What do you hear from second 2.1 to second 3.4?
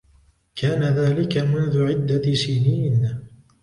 سنين.